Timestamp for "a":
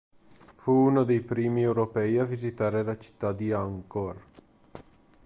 2.17-2.23